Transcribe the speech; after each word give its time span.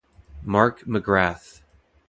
Mark 0.41 0.87
Mc 0.87 1.03
Grath. 1.03 1.61